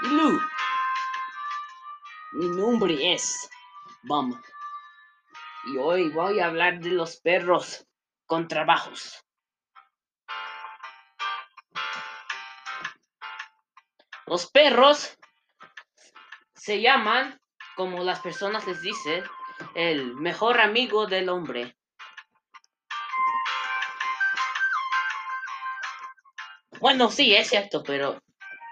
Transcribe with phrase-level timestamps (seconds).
[0.00, 0.40] Lu.
[2.32, 3.50] Mi nombre es
[4.02, 4.40] Bum.
[5.66, 7.84] Y hoy voy a hablar de los perros
[8.26, 9.24] con trabajos.
[14.26, 15.18] Los perros
[16.54, 17.40] se llaman,
[17.74, 19.24] como las personas les dicen,
[19.74, 21.76] el mejor amigo del hombre.
[26.78, 28.22] Bueno, sí, es cierto, pero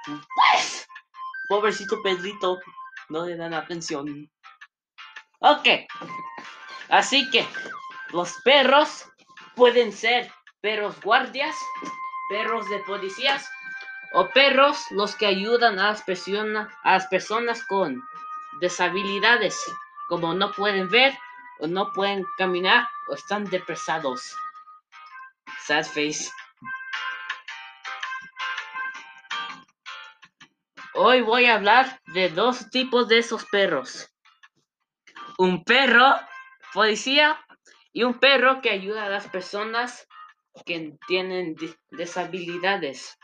[0.05, 0.76] pues,
[1.49, 2.59] pobrecito Pedrito,
[3.09, 4.31] no le dan atención.
[5.41, 5.69] Ok,
[6.89, 7.47] así que
[8.13, 9.07] los perros
[9.55, 11.55] pueden ser perros guardias,
[12.29, 13.49] perros de policías
[14.15, 18.03] o perros los que ayudan a las, personas, a las personas con
[18.61, 19.57] deshabilidades,
[20.09, 21.17] como no pueden ver
[21.61, 24.35] o no pueden caminar o están depresados.
[25.67, 26.31] Sad face.
[30.99, 34.09] Hoy voy a hablar de dos tipos de esos perros.
[35.37, 36.15] Un perro
[36.73, 37.39] policía
[37.93, 40.09] y un perro que ayuda a las personas
[40.65, 41.55] que tienen
[41.91, 43.19] deshabilidades.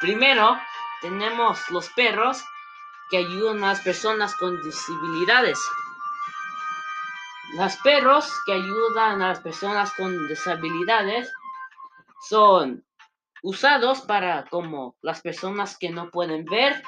[0.00, 0.60] Primero,
[1.00, 2.40] tenemos los perros
[3.10, 5.58] que ayudan a las personas con disabilidades.
[7.54, 11.32] Los perros que ayudan a las personas con disabilidades
[12.28, 12.84] son
[13.42, 16.82] usados para como las personas que no pueden ver,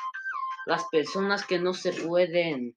[0.66, 2.76] las personas que no se pueden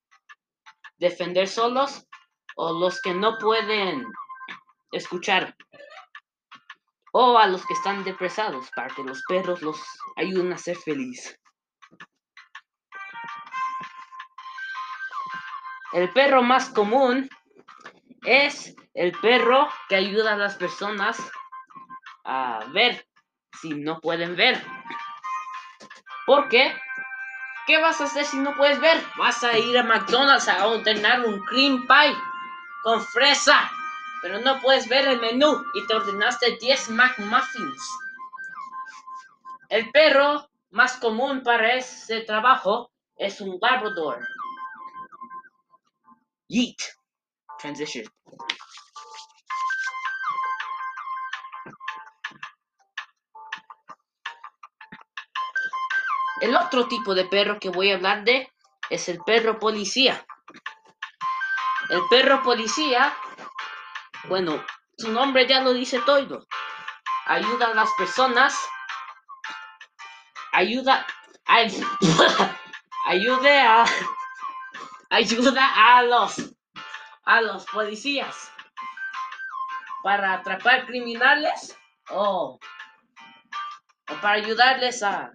[0.97, 2.08] defender solos
[2.56, 4.06] o los que no pueden
[4.92, 5.56] escuchar
[7.12, 9.81] o a los que están depresados para que los perros los
[10.16, 11.40] ayuden a ser felices.
[15.94, 17.30] El perro más común
[18.23, 21.17] es el perro que ayuda a las personas
[22.26, 23.08] a ver
[23.62, 24.62] si no pueden ver.
[26.25, 26.75] ¿Por qué?
[27.68, 29.02] ¿Qué vas a hacer si no puedes ver?
[29.18, 32.16] Vas a ir a McDonald's a ordenar un cream pie
[32.84, 33.72] con fresa,
[34.22, 37.90] pero no puedes ver el menú y te ordenaste 10 McMuffins.
[39.69, 44.28] El perro más común para ese trabajo es un Labrador.
[46.47, 46.78] Yeet.
[47.59, 48.06] Transition.
[56.41, 58.51] El otro tipo de perro que voy a hablar de
[58.90, 60.25] es el perro policía.
[61.90, 63.16] El perro policía,
[64.28, 64.63] bueno,
[64.97, 66.45] su nombre ya lo dice todo.
[67.25, 68.57] Ayuda a las personas.
[70.51, 71.06] Ayuda.
[71.47, 71.57] A,
[73.06, 73.85] ayude a.
[75.09, 76.53] Ayuda a los.
[77.24, 78.51] A los policías.
[80.03, 81.78] Para atrapar criminales.
[82.09, 82.59] O.
[84.09, 85.31] O para ayudarles a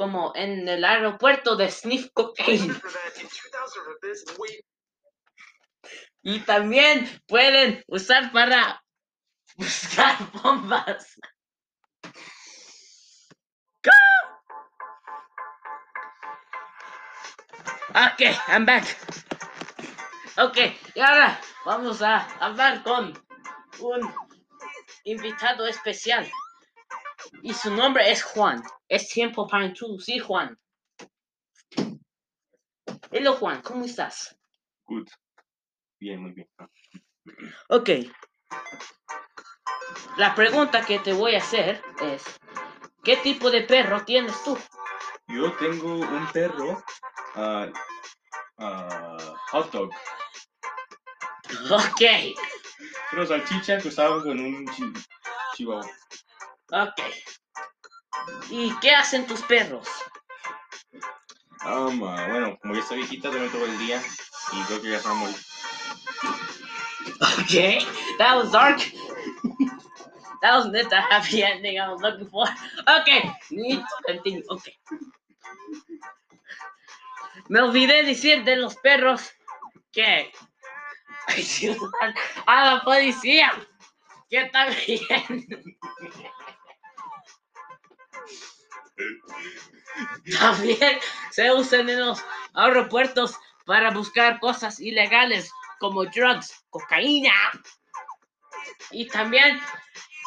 [0.00, 2.74] como en el aeropuerto de Sniff Cocaine.
[6.22, 8.82] Y también pueden usar para
[9.56, 11.18] buscar bombas.
[17.88, 18.84] Ok, I'm back.
[20.36, 20.58] Ok,
[20.94, 23.18] y ahora vamos a hablar con
[23.80, 24.14] un
[25.04, 26.30] invitado especial.
[27.42, 28.62] Y su nombre es Juan.
[28.88, 30.58] Es tiempo para introducir Juan.
[33.10, 34.36] Hello Juan, ¿cómo estás?
[34.86, 35.08] Good.
[35.98, 36.48] Bien, muy bien.
[37.68, 37.90] Ok.
[40.16, 42.22] La pregunta que te voy a hacer es,
[43.04, 44.58] ¿qué tipo de perro tienes tú?
[45.28, 46.82] Yo tengo un perro,
[47.36, 47.70] uh,
[49.50, 49.90] hot dog.
[51.70, 52.02] Ok.
[53.10, 54.66] Pero salchicha cruzado con un
[55.54, 55.88] chihuahua.
[56.72, 57.02] Ok.
[58.50, 59.88] ¿Y qué hacen tus perros?
[61.64, 64.02] Um, bueno, como ya está viejita, duerme todo el día
[64.52, 65.36] y creo que ya a morir.
[67.42, 67.84] Okay,
[68.18, 68.80] that was dark.
[70.42, 72.46] that was not the happy ending I was looking for.
[73.00, 74.42] Okay, need to continue.
[74.48, 74.74] Okay.
[77.48, 79.30] Me olvidé decir de los perros
[79.92, 80.32] que
[81.26, 82.14] ayudan
[82.46, 83.52] a la policía.
[84.30, 85.46] Que también.
[90.38, 90.98] También
[91.30, 92.22] se usan en los
[92.54, 93.34] aeropuertos
[93.66, 97.32] para buscar cosas ilegales como drugs, cocaína.
[98.90, 99.60] Y también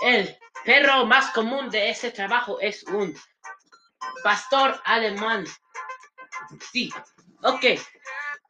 [0.03, 3.15] el perro más común de ese trabajo es un
[4.23, 5.45] pastor alemán.
[6.71, 6.91] Sí,
[7.43, 7.65] ok.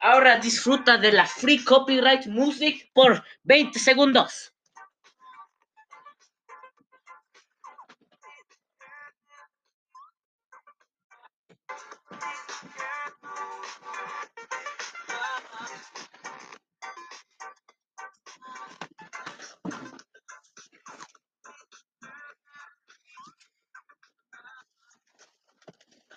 [0.00, 4.53] Ahora disfruta de la free copyright music por 20 segundos.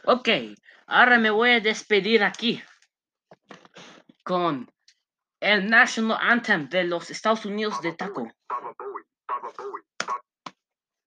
[0.10, 0.30] Ok,
[0.86, 2.64] ahora me voy a despedir aquí
[4.24, 4.72] con
[5.42, 8.32] el National Anthem de los Estados Unidos de Taco.